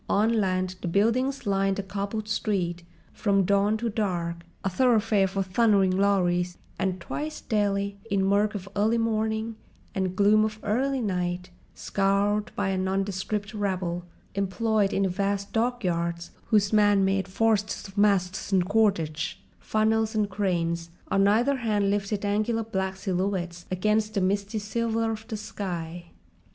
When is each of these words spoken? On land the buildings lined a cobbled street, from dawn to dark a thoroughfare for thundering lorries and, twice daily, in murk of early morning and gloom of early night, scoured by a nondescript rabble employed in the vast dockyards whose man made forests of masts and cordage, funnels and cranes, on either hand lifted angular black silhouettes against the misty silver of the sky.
On 0.09 0.33
land 0.41 0.77
the 0.81 0.87
buildings 0.87 1.45
lined 1.45 1.77
a 1.77 1.83
cobbled 1.83 2.27
street, 2.27 2.81
from 3.13 3.45
dawn 3.45 3.77
to 3.77 3.87
dark 3.87 4.43
a 4.63 4.69
thoroughfare 4.71 5.27
for 5.27 5.43
thundering 5.43 5.91
lorries 5.91 6.57
and, 6.79 6.99
twice 6.99 7.39
daily, 7.39 7.99
in 8.09 8.25
murk 8.25 8.55
of 8.55 8.67
early 8.75 8.97
morning 8.97 9.57
and 9.93 10.15
gloom 10.15 10.43
of 10.43 10.57
early 10.63 11.01
night, 11.01 11.51
scoured 11.75 12.51
by 12.55 12.69
a 12.69 12.79
nondescript 12.79 13.53
rabble 13.53 14.03
employed 14.33 14.91
in 14.91 15.03
the 15.03 15.09
vast 15.09 15.53
dockyards 15.53 16.31
whose 16.47 16.73
man 16.73 17.05
made 17.05 17.27
forests 17.27 17.87
of 17.87 17.95
masts 17.95 18.51
and 18.51 18.67
cordage, 18.67 19.39
funnels 19.59 20.15
and 20.15 20.31
cranes, 20.31 20.89
on 21.11 21.27
either 21.27 21.57
hand 21.57 21.91
lifted 21.91 22.25
angular 22.25 22.63
black 22.63 22.95
silhouettes 22.95 23.67
against 23.69 24.15
the 24.15 24.21
misty 24.21 24.57
silver 24.57 25.11
of 25.11 25.27
the 25.27 25.37
sky. 25.37 26.05